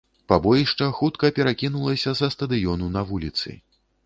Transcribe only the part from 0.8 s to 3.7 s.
хутка перакінулася са стадыёну на вуліцы.